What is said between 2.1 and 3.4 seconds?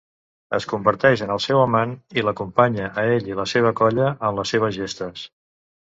i l"acompanya a ell i